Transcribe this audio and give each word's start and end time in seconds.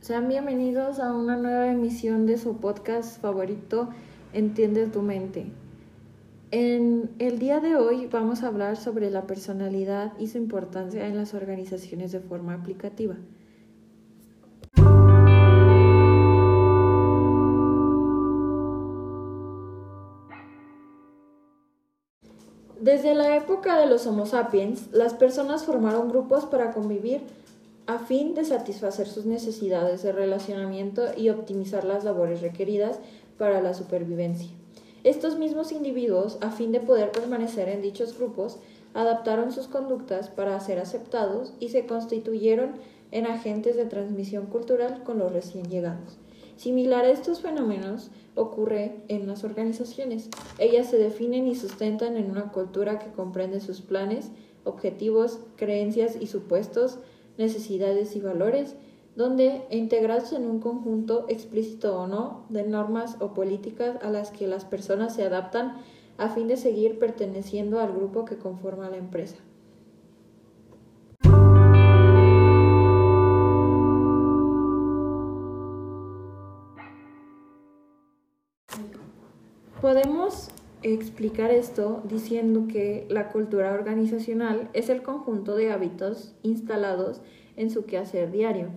Sean 0.00 0.26
bienvenidos 0.26 0.98
a 0.98 1.14
una 1.14 1.36
nueva 1.36 1.68
emisión 1.68 2.26
de 2.26 2.36
su 2.36 2.56
podcast 2.56 3.20
favorito, 3.20 3.88
Entiende 4.32 4.88
tu 4.88 5.02
mente. 5.02 5.46
En 6.50 7.10
el 7.20 7.38
día 7.38 7.60
de 7.60 7.76
hoy 7.76 8.06
vamos 8.06 8.42
a 8.42 8.48
hablar 8.48 8.76
sobre 8.76 9.08
la 9.08 9.28
personalidad 9.28 10.14
y 10.18 10.26
su 10.26 10.38
importancia 10.38 11.06
en 11.06 11.16
las 11.16 11.32
organizaciones 11.34 12.10
de 12.10 12.18
forma 12.18 12.54
aplicativa. 12.54 13.14
Desde 22.80 23.14
la 23.14 23.36
época 23.36 23.78
de 23.78 23.86
los 23.86 24.08
Homo 24.08 24.26
sapiens, 24.26 24.90
las 24.90 25.14
personas 25.14 25.64
formaron 25.64 26.08
grupos 26.08 26.46
para 26.46 26.72
convivir 26.72 27.20
a 27.90 27.98
fin 27.98 28.34
de 28.34 28.44
satisfacer 28.44 29.08
sus 29.08 29.26
necesidades 29.26 30.04
de 30.04 30.12
relacionamiento 30.12 31.06
y 31.16 31.28
optimizar 31.28 31.82
las 31.82 32.04
labores 32.04 32.40
requeridas 32.40 33.00
para 33.36 33.60
la 33.60 33.74
supervivencia. 33.74 34.48
Estos 35.02 35.36
mismos 35.36 35.72
individuos, 35.72 36.38
a 36.40 36.52
fin 36.52 36.70
de 36.70 36.78
poder 36.78 37.10
permanecer 37.10 37.68
en 37.68 37.82
dichos 37.82 38.16
grupos, 38.16 38.58
adaptaron 38.94 39.50
sus 39.50 39.66
conductas 39.66 40.28
para 40.28 40.60
ser 40.60 40.78
aceptados 40.78 41.52
y 41.58 41.70
se 41.70 41.84
constituyeron 41.84 42.74
en 43.10 43.26
agentes 43.26 43.74
de 43.74 43.86
transmisión 43.86 44.46
cultural 44.46 45.02
con 45.02 45.18
los 45.18 45.32
recién 45.32 45.68
llegados. 45.68 46.16
Similar 46.58 47.06
a 47.06 47.10
estos 47.10 47.40
fenómenos 47.40 48.12
ocurre 48.36 49.02
en 49.08 49.26
las 49.26 49.42
organizaciones. 49.42 50.28
Ellas 50.60 50.88
se 50.88 50.96
definen 50.96 51.48
y 51.48 51.56
sustentan 51.56 52.16
en 52.16 52.30
una 52.30 52.52
cultura 52.52 53.00
que 53.00 53.10
comprende 53.10 53.58
sus 53.58 53.80
planes, 53.80 54.30
objetivos, 54.62 55.40
creencias 55.56 56.16
y 56.20 56.28
supuestos, 56.28 57.00
necesidades 57.38 58.16
y 58.16 58.20
valores, 58.20 58.76
donde 59.16 59.62
integrados 59.70 60.32
en 60.32 60.48
un 60.48 60.60
conjunto 60.60 61.26
explícito 61.28 61.98
o 61.98 62.06
no 62.06 62.46
de 62.48 62.62
normas 62.62 63.16
o 63.20 63.34
políticas 63.34 63.96
a 64.02 64.10
las 64.10 64.30
que 64.30 64.46
las 64.46 64.64
personas 64.64 65.14
se 65.14 65.24
adaptan 65.24 65.78
a 66.18 66.28
fin 66.28 66.48
de 66.48 66.56
seguir 66.56 66.98
perteneciendo 66.98 67.80
al 67.80 67.92
grupo 67.92 68.24
que 68.24 68.36
conforma 68.36 68.90
la 68.90 68.98
empresa. 68.98 69.36
Podemos 79.80 80.50
explicar 80.82 81.50
esto 81.50 82.02
diciendo 82.04 82.66
que 82.66 83.06
la 83.10 83.28
cultura 83.28 83.72
organizacional 83.72 84.70
es 84.72 84.88
el 84.88 85.02
conjunto 85.02 85.54
de 85.56 85.70
hábitos 85.70 86.34
instalados 86.42 87.20
en 87.56 87.70
su 87.70 87.84
quehacer 87.84 88.30
diario. 88.30 88.68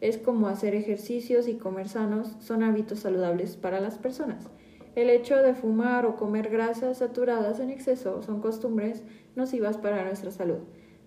Es 0.00 0.18
como 0.18 0.48
hacer 0.48 0.74
ejercicios 0.74 1.48
y 1.48 1.54
comer 1.54 1.88
sanos 1.88 2.36
son 2.40 2.62
hábitos 2.62 3.00
saludables 3.00 3.56
para 3.56 3.80
las 3.80 3.96
personas. 3.96 4.48
El 4.94 5.10
hecho 5.10 5.36
de 5.36 5.54
fumar 5.54 6.04
o 6.06 6.16
comer 6.16 6.50
grasas 6.50 6.98
saturadas 6.98 7.60
en 7.60 7.70
exceso 7.70 8.22
son 8.22 8.40
costumbres 8.40 9.02
nocivas 9.34 9.78
para 9.78 10.04
nuestra 10.04 10.30
salud. 10.30 10.58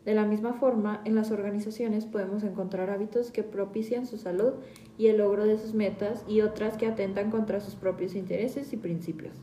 De 0.05 0.16
la 0.16 0.25
misma 0.25 0.53
forma, 0.53 1.02
en 1.05 1.14
las 1.14 1.30
organizaciones 1.30 2.05
podemos 2.05 2.44
encontrar 2.44 2.89
hábitos 2.89 3.31
que 3.31 3.44
propician 3.44 4.08
su 4.08 4.17
salud 4.17 4.53
y 4.97 5.08
el 5.08 5.17
logro 5.17 5.45
de 5.45 5.58
sus 5.58 5.73
metas 5.73 6.23
y 6.27 6.42
otras 6.42 6.77
que 6.77 6.88
atentan 6.88 7.30
contra 7.30 7.59
sus 7.59 7.75
propios 7.75 8.16
intereses 8.16 8.73
y 8.73 8.77
principios. 8.77 9.33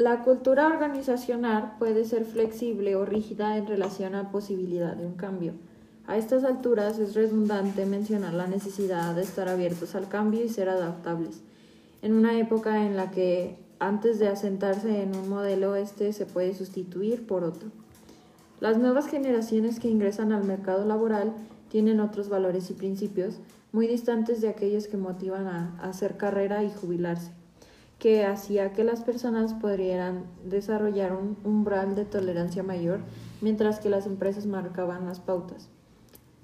La 0.00 0.22
cultura 0.22 0.66
organizacional 0.66 1.74
puede 1.78 2.06
ser 2.06 2.24
flexible 2.24 2.96
o 2.96 3.04
rígida 3.04 3.58
en 3.58 3.66
relación 3.66 4.14
a 4.14 4.22
la 4.22 4.30
posibilidad 4.30 4.96
de 4.96 5.04
un 5.04 5.12
cambio. 5.12 5.52
A 6.06 6.16
estas 6.16 6.42
alturas 6.44 6.98
es 6.98 7.14
redundante 7.14 7.84
mencionar 7.84 8.32
la 8.32 8.46
necesidad 8.46 9.14
de 9.14 9.20
estar 9.20 9.50
abiertos 9.50 9.94
al 9.94 10.08
cambio 10.08 10.42
y 10.42 10.48
ser 10.48 10.70
adaptables. 10.70 11.42
En 12.00 12.14
una 12.14 12.38
época 12.38 12.86
en 12.86 12.96
la 12.96 13.10
que 13.10 13.58
antes 13.78 14.18
de 14.18 14.28
asentarse 14.28 15.02
en 15.02 15.14
un 15.14 15.28
modelo 15.28 15.74
este 15.74 16.14
se 16.14 16.24
puede 16.24 16.54
sustituir 16.54 17.26
por 17.26 17.44
otro. 17.44 17.68
Las 18.58 18.78
nuevas 18.78 19.06
generaciones 19.06 19.80
que 19.80 19.90
ingresan 19.90 20.32
al 20.32 20.44
mercado 20.44 20.86
laboral 20.86 21.34
tienen 21.68 22.00
otros 22.00 22.30
valores 22.30 22.70
y 22.70 22.72
principios 22.72 23.34
muy 23.70 23.86
distantes 23.86 24.40
de 24.40 24.48
aquellos 24.48 24.86
que 24.88 24.96
motivan 24.96 25.46
a 25.46 25.78
hacer 25.82 26.16
carrera 26.16 26.64
y 26.64 26.72
jubilarse 26.72 27.32
que 28.00 28.24
hacía 28.24 28.72
que 28.72 28.82
las 28.82 29.02
personas 29.02 29.52
pudieran 29.52 30.24
desarrollar 30.44 31.12
un 31.12 31.36
umbral 31.44 31.94
de 31.94 32.06
tolerancia 32.06 32.62
mayor, 32.62 33.00
mientras 33.42 33.78
que 33.78 33.90
las 33.90 34.06
empresas 34.06 34.46
marcaban 34.46 35.06
las 35.06 35.20
pautas. 35.20 35.68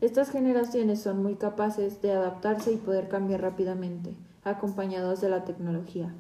Estas 0.02 0.30
generaciones 0.30 1.00
son 1.00 1.22
muy 1.22 1.36
capaces 1.36 2.02
de 2.02 2.12
adaptarse 2.12 2.72
y 2.72 2.76
poder 2.76 3.08
cambiar 3.08 3.40
rápidamente, 3.40 4.14
acompañados 4.44 5.22
de 5.22 5.30
la 5.30 5.44
tecnología. 5.44 6.14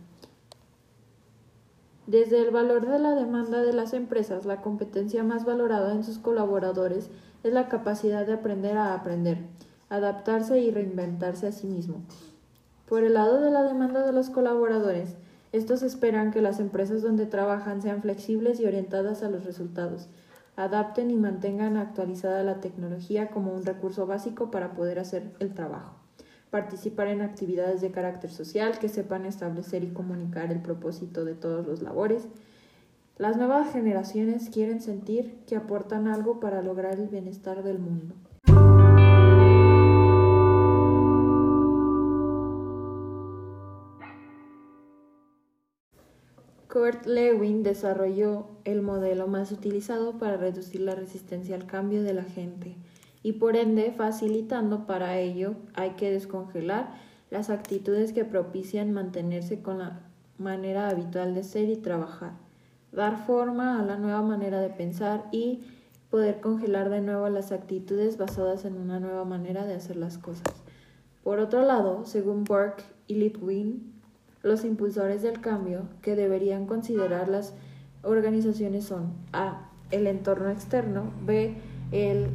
Desde 2.06 2.40
el 2.40 2.50
valor 2.50 2.86
de 2.86 2.98
la 2.98 3.14
demanda 3.14 3.60
de 3.60 3.74
las 3.74 3.92
empresas, 3.92 4.46
la 4.46 4.62
competencia 4.62 5.22
más 5.22 5.44
valorada 5.44 5.92
en 5.92 6.02
sus 6.02 6.18
colaboradores 6.18 7.10
es 7.42 7.52
la 7.52 7.68
capacidad 7.68 8.26
de 8.26 8.32
aprender 8.32 8.78
a 8.78 8.94
aprender, 8.94 9.44
adaptarse 9.90 10.60
y 10.60 10.70
reinventarse 10.70 11.48
a 11.48 11.52
sí 11.52 11.66
mismo. 11.66 12.00
Por 12.88 13.02
el 13.02 13.14
lado 13.14 13.40
de 13.40 13.50
la 13.50 13.64
demanda 13.64 14.06
de 14.06 14.12
los 14.12 14.30
colaboradores, 14.30 15.16
estos 15.50 15.82
esperan 15.82 16.30
que 16.30 16.40
las 16.40 16.60
empresas 16.60 17.02
donde 17.02 17.26
trabajan 17.26 17.82
sean 17.82 18.00
flexibles 18.00 18.60
y 18.60 18.66
orientadas 18.66 19.24
a 19.24 19.28
los 19.28 19.44
resultados, 19.44 20.08
adapten 20.54 21.10
y 21.10 21.16
mantengan 21.16 21.76
actualizada 21.76 22.44
la 22.44 22.60
tecnología 22.60 23.30
como 23.30 23.52
un 23.52 23.64
recurso 23.64 24.06
básico 24.06 24.52
para 24.52 24.74
poder 24.74 25.00
hacer 25.00 25.32
el 25.40 25.52
trabajo. 25.52 25.96
Participar 26.50 27.08
en 27.08 27.22
actividades 27.22 27.80
de 27.80 27.90
carácter 27.90 28.30
social 28.30 28.78
que 28.78 28.88
sepan 28.88 29.26
establecer 29.26 29.82
y 29.82 29.88
comunicar 29.88 30.52
el 30.52 30.60
propósito 30.60 31.24
de 31.24 31.34
todos 31.34 31.66
los 31.66 31.82
labores. 31.82 32.28
Las 33.18 33.36
nuevas 33.36 33.72
generaciones 33.72 34.48
quieren 34.48 34.80
sentir 34.80 35.40
que 35.48 35.56
aportan 35.56 36.06
algo 36.06 36.38
para 36.38 36.62
lograr 36.62 37.00
el 37.00 37.08
bienestar 37.08 37.64
del 37.64 37.80
mundo. 37.80 38.14
Kurt 46.76 47.06
Lewin 47.06 47.62
desarrolló 47.62 48.48
el 48.64 48.82
modelo 48.82 49.28
más 49.28 49.50
utilizado 49.50 50.18
para 50.18 50.36
reducir 50.36 50.82
la 50.82 50.94
resistencia 50.94 51.56
al 51.56 51.64
cambio 51.64 52.02
de 52.02 52.12
la 52.12 52.24
gente 52.24 52.76
y 53.22 53.32
por 53.32 53.56
ende 53.56 53.94
facilitando 53.96 54.86
para 54.86 55.18
ello 55.18 55.54
hay 55.72 55.92
que 55.92 56.10
descongelar 56.10 56.92
las 57.30 57.48
actitudes 57.48 58.12
que 58.12 58.26
propician 58.26 58.92
mantenerse 58.92 59.62
con 59.62 59.78
la 59.78 60.00
manera 60.36 60.90
habitual 60.90 61.34
de 61.34 61.44
ser 61.44 61.70
y 61.70 61.76
trabajar, 61.76 62.32
dar 62.92 63.24
forma 63.24 63.80
a 63.80 63.82
la 63.82 63.96
nueva 63.96 64.20
manera 64.20 64.60
de 64.60 64.68
pensar 64.68 65.24
y 65.32 65.64
poder 66.10 66.42
congelar 66.42 66.90
de 66.90 67.00
nuevo 67.00 67.26
las 67.30 67.52
actitudes 67.52 68.18
basadas 68.18 68.66
en 68.66 68.76
una 68.76 69.00
nueva 69.00 69.24
manera 69.24 69.64
de 69.64 69.72
hacer 69.72 69.96
las 69.96 70.18
cosas. 70.18 70.52
Por 71.24 71.38
otro 71.38 71.62
lado, 71.62 72.04
según 72.04 72.44
Burke 72.44 72.84
y 73.06 73.14
Litwin, 73.14 73.95
los 74.46 74.64
impulsores 74.64 75.22
del 75.22 75.40
cambio 75.40 75.88
que 76.02 76.14
deberían 76.14 76.66
considerar 76.66 77.28
las 77.28 77.52
organizaciones 78.04 78.84
son 78.84 79.12
A. 79.32 79.70
El 79.90 80.06
entorno 80.06 80.50
externo, 80.50 81.10
B. 81.24 81.56
El 81.90 82.28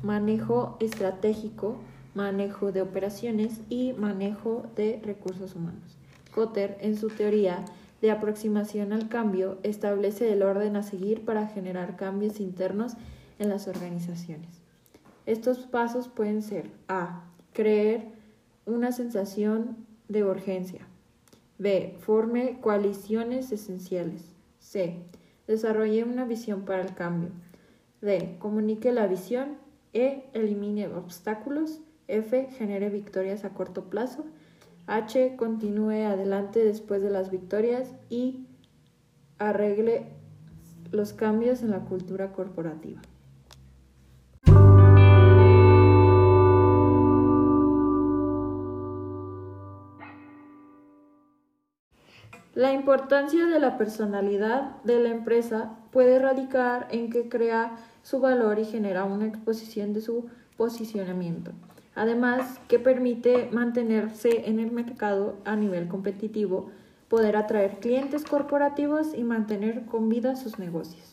manejo 0.00 0.76
estratégico, 0.78 1.78
manejo 2.14 2.70
de 2.70 2.82
operaciones 2.82 3.60
y 3.68 3.94
manejo 3.94 4.66
de 4.76 5.00
recursos 5.04 5.56
humanos. 5.56 5.98
Cotter, 6.32 6.78
en 6.80 6.96
su 6.96 7.08
teoría 7.08 7.64
de 8.00 8.12
aproximación 8.12 8.92
al 8.92 9.08
cambio, 9.08 9.58
establece 9.64 10.32
el 10.32 10.44
orden 10.44 10.76
a 10.76 10.84
seguir 10.84 11.24
para 11.24 11.48
generar 11.48 11.96
cambios 11.96 12.38
internos 12.38 12.92
en 13.40 13.48
las 13.48 13.66
organizaciones. 13.66 14.62
Estos 15.26 15.66
pasos 15.66 16.06
pueden 16.06 16.42
ser 16.42 16.70
A. 16.86 17.24
Creer 17.52 18.06
una 18.66 18.92
sensación 18.92 19.76
de 20.08 20.22
urgencia. 20.22 20.85
B. 21.58 21.96
Forme 22.00 22.60
coaliciones 22.60 23.50
esenciales. 23.52 24.34
C. 24.58 25.02
Desarrolle 25.46 26.04
una 26.04 26.24
visión 26.24 26.64
para 26.64 26.82
el 26.82 26.94
cambio. 26.94 27.30
D. 28.00 28.36
Comunique 28.38 28.92
la 28.92 29.06
visión. 29.06 29.56
E. 29.92 30.24
Elimine 30.32 30.88
obstáculos. 30.88 31.80
F. 32.08 32.48
Genere 32.50 32.90
victorias 32.90 33.44
a 33.44 33.50
corto 33.50 33.88
plazo. 33.88 34.24
H. 34.86 35.36
Continúe 35.36 36.04
adelante 36.06 36.62
después 36.62 37.02
de 37.02 37.10
las 37.10 37.30
victorias. 37.30 37.94
Y 38.10 38.46
arregle 39.38 40.06
los 40.90 41.12
cambios 41.12 41.62
en 41.62 41.70
la 41.70 41.80
cultura 41.80 42.32
corporativa. 42.32 43.00
La 52.56 52.72
importancia 52.72 53.44
de 53.44 53.60
la 53.60 53.76
personalidad 53.76 54.82
de 54.82 54.98
la 54.98 55.10
empresa 55.10 55.76
puede 55.90 56.18
radicar 56.18 56.88
en 56.90 57.10
que 57.10 57.28
crea 57.28 57.76
su 58.02 58.18
valor 58.18 58.58
y 58.58 58.64
genera 58.64 59.04
una 59.04 59.26
exposición 59.26 59.92
de 59.92 60.00
su 60.00 60.24
posicionamiento. 60.56 61.50
Además, 61.94 62.58
que 62.66 62.78
permite 62.78 63.50
mantenerse 63.52 64.48
en 64.48 64.58
el 64.58 64.72
mercado 64.72 65.36
a 65.44 65.54
nivel 65.54 65.86
competitivo, 65.86 66.70
poder 67.08 67.36
atraer 67.36 67.78
clientes 67.78 68.24
corporativos 68.24 69.12
y 69.14 69.22
mantener 69.22 69.84
con 69.84 70.08
vida 70.08 70.34
sus 70.34 70.58
negocios. 70.58 71.12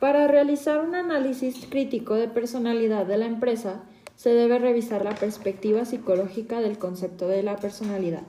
Para 0.00 0.28
realizar 0.28 0.80
un 0.86 0.94
análisis 0.94 1.66
crítico 1.70 2.14
de 2.14 2.28
personalidad 2.28 3.06
de 3.06 3.16
la 3.16 3.24
empresa, 3.24 3.82
se 4.14 4.34
debe 4.34 4.58
revisar 4.58 5.02
la 5.04 5.14
perspectiva 5.14 5.86
psicológica 5.86 6.60
del 6.60 6.76
concepto 6.76 7.28
de 7.28 7.42
la 7.42 7.56
personalidad. 7.56 8.24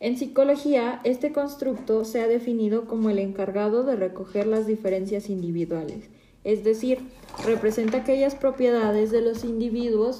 En 0.00 0.18
psicología, 0.18 1.00
este 1.04 1.32
constructo 1.32 2.04
se 2.04 2.20
ha 2.20 2.28
definido 2.28 2.86
como 2.86 3.08
el 3.08 3.18
encargado 3.18 3.84
de 3.84 3.96
recoger 3.96 4.46
las 4.46 4.66
diferencias 4.66 5.30
individuales, 5.30 6.10
es 6.44 6.62
decir, 6.62 7.00
representa 7.44 7.98
aquellas 7.98 8.34
propiedades 8.34 9.10
de 9.10 9.22
los 9.22 9.44
individuos 9.44 10.18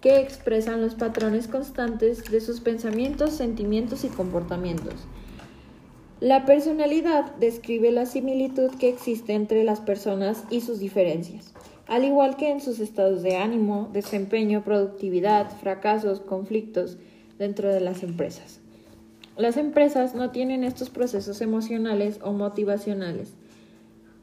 que 0.00 0.20
expresan 0.20 0.80
los 0.80 0.94
patrones 0.94 1.48
constantes 1.48 2.30
de 2.30 2.40
sus 2.40 2.60
pensamientos, 2.60 3.32
sentimientos 3.32 4.04
y 4.04 4.08
comportamientos. 4.08 4.94
La 6.22 6.44
personalidad 6.44 7.34
describe 7.40 7.90
la 7.90 8.06
similitud 8.06 8.70
que 8.78 8.88
existe 8.88 9.32
entre 9.32 9.64
las 9.64 9.80
personas 9.80 10.44
y 10.50 10.60
sus 10.60 10.78
diferencias, 10.78 11.52
al 11.88 12.04
igual 12.04 12.36
que 12.36 12.48
en 12.48 12.60
sus 12.60 12.78
estados 12.78 13.24
de 13.24 13.38
ánimo, 13.38 13.90
desempeño, 13.92 14.62
productividad, 14.62 15.50
fracasos, 15.50 16.20
conflictos 16.20 16.96
dentro 17.40 17.74
de 17.74 17.80
las 17.80 18.04
empresas. 18.04 18.60
Las 19.36 19.56
empresas 19.56 20.14
no 20.14 20.30
tienen 20.30 20.62
estos 20.62 20.90
procesos 20.90 21.40
emocionales 21.40 22.20
o 22.22 22.32
motivacionales, 22.32 23.34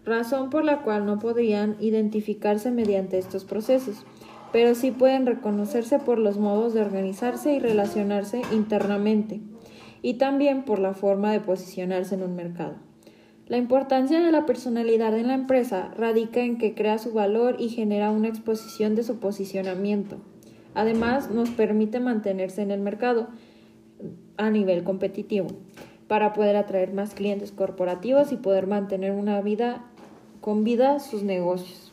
razón 0.06 0.50
por 0.50 0.64
la 0.64 0.84
cual 0.84 1.06
no 1.06 1.20
podrían 1.20 1.76
identificarse 1.82 2.72
mediante 2.72 3.18
estos 3.18 3.44
procesos, 3.44 4.06
pero 4.54 4.74
sí 4.74 4.92
pueden 4.92 5.26
reconocerse 5.26 6.00
por 6.00 6.18
los 6.18 6.38
modos 6.38 6.74
de 6.74 6.80
organizarse 6.80 7.52
y 7.52 7.60
relacionarse 7.60 8.42
internamente 8.54 9.42
y 10.02 10.16
también 10.16 10.64
por 10.64 10.80
la 10.80 10.94
forma 10.94 11.32
de 11.32 11.40
posicionarse 11.40 12.16
en 12.16 12.24
un 12.24 12.36
mercado. 12.36 12.76
La 13.48 13.58
importancia 13.58 14.20
de 14.20 14.32
la 14.32 14.46
personalidad 14.46 15.18
en 15.18 15.28
la 15.28 15.34
empresa 15.34 15.92
radica 15.98 16.42
en 16.42 16.58
que 16.58 16.76
crea 16.76 17.00
su 17.00 17.14
valor 17.14 17.56
y 17.58 17.70
genera 17.70 18.12
una 18.12 18.28
exposición 18.28 18.96
de 18.96 19.04
su 19.04 19.20
posicionamiento. 19.20 20.18
Además, 20.76 21.32
nos 21.32 21.50
permite 21.50 22.00
mantenerse 22.00 22.62
en 22.62 22.70
el 22.70 22.80
mercado 22.80 23.28
a 24.38 24.50
nivel 24.52 24.84
competitivo 24.84 25.48
para 26.08 26.34
poder 26.34 26.56
atraer 26.56 26.94
más 26.94 27.14
clientes 27.14 27.52
corporativos 27.52 28.32
y 28.32 28.38
poder 28.38 28.68
mantener 28.68 29.12
una 29.12 29.42
vida 29.42 29.86
con 30.42 30.64
vida 30.64 31.00
sus 31.00 31.24
negocios. 31.24 31.89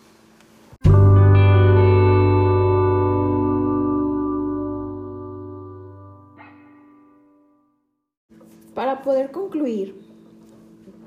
Poder 9.06 9.30
concluir, 9.30 9.94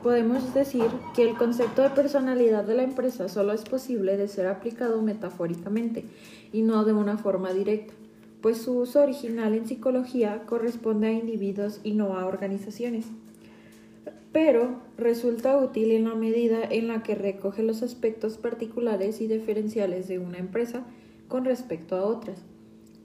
podemos 0.01 0.53
decir 0.53 0.85
que 1.13 1.23
el 1.29 1.35
concepto 1.35 1.81
de 1.81 1.89
personalidad 1.89 2.63
de 2.63 2.73
la 2.73 2.83
empresa 2.83 3.27
solo 3.27 3.51
es 3.51 3.63
posible 3.63 4.15
de 4.15 4.29
ser 4.29 4.47
aplicado 4.47 5.01
metafóricamente 5.01 6.05
y 6.53 6.61
no 6.61 6.85
de 6.85 6.93
una 6.93 7.17
forma 7.17 7.51
directa, 7.51 7.93
pues 8.39 8.61
su 8.61 8.77
uso 8.77 9.01
original 9.01 9.53
en 9.53 9.67
psicología 9.67 10.43
corresponde 10.45 11.07
a 11.07 11.11
individuos 11.11 11.81
y 11.83 11.91
no 11.91 12.17
a 12.17 12.25
organizaciones. 12.25 13.05
Pero 14.31 14.79
resulta 14.97 15.57
útil 15.57 15.91
en 15.91 16.05
la 16.05 16.15
medida 16.15 16.63
en 16.63 16.87
la 16.87 17.03
que 17.03 17.15
recoge 17.15 17.63
los 17.63 17.83
aspectos 17.83 18.37
particulares 18.37 19.19
y 19.19 19.27
diferenciales 19.27 20.07
de 20.07 20.19
una 20.19 20.37
empresa 20.37 20.85
con 21.27 21.43
respecto 21.43 21.97
a 21.97 22.05
otras, 22.05 22.45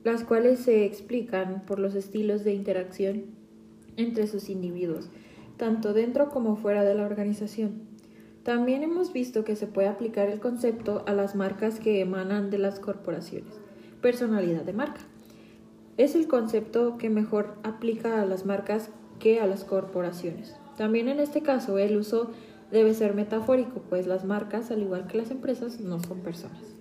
las 0.04 0.22
cuales 0.22 0.60
se 0.60 0.84
explican 0.84 1.64
por 1.66 1.80
los 1.80 1.96
estilos 1.96 2.44
de 2.44 2.54
interacción 2.54 3.43
entre 3.96 4.26
sus 4.26 4.48
individuos, 4.48 5.10
tanto 5.56 5.92
dentro 5.92 6.30
como 6.30 6.56
fuera 6.56 6.84
de 6.84 6.94
la 6.94 7.04
organización. 7.04 7.82
También 8.42 8.82
hemos 8.82 9.12
visto 9.12 9.44
que 9.44 9.56
se 9.56 9.66
puede 9.66 9.88
aplicar 9.88 10.28
el 10.28 10.40
concepto 10.40 11.02
a 11.06 11.12
las 11.12 11.34
marcas 11.34 11.80
que 11.80 12.00
emanan 12.00 12.50
de 12.50 12.58
las 12.58 12.78
corporaciones. 12.78 13.54
Personalidad 14.02 14.62
de 14.62 14.74
marca. 14.74 15.00
Es 15.96 16.14
el 16.14 16.28
concepto 16.28 16.98
que 16.98 17.08
mejor 17.08 17.54
aplica 17.62 18.20
a 18.20 18.26
las 18.26 18.44
marcas 18.44 18.90
que 19.18 19.40
a 19.40 19.46
las 19.46 19.64
corporaciones. 19.64 20.56
También 20.76 21.08
en 21.08 21.20
este 21.20 21.40
caso 21.40 21.78
el 21.78 21.96
uso 21.96 22.32
debe 22.70 22.92
ser 22.92 23.14
metafórico, 23.14 23.80
pues 23.88 24.06
las 24.06 24.24
marcas, 24.24 24.70
al 24.70 24.82
igual 24.82 25.06
que 25.06 25.16
las 25.16 25.30
empresas, 25.30 25.80
no 25.80 26.00
son 26.00 26.20
personas. 26.20 26.73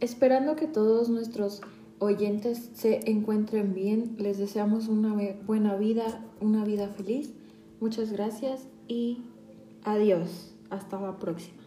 Esperando 0.00 0.56
que 0.56 0.66
todos 0.66 1.10
nuestros 1.10 1.60
oyentes 1.98 2.70
se 2.72 3.10
encuentren 3.10 3.74
bien, 3.74 4.16
les 4.18 4.38
deseamos 4.38 4.88
una 4.88 5.14
buena 5.46 5.76
vida, 5.76 6.24
una 6.40 6.64
vida 6.64 6.88
feliz. 6.88 7.34
Muchas 7.80 8.10
gracias 8.10 8.66
y 8.88 9.18
adiós. 9.84 10.54
Hasta 10.70 11.00
la 11.00 11.18
próxima. 11.18 11.59